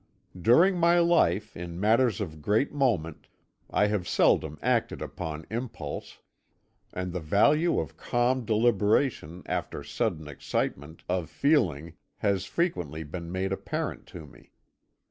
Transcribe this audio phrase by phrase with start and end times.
[0.41, 3.27] "During my life, in matters of great moment,
[3.69, 6.21] I have seldom acted upon impulse,
[6.91, 13.51] and the value of calm deliberation after sudden excitement of feeling has frequently been made
[13.53, 14.49] apparent to me.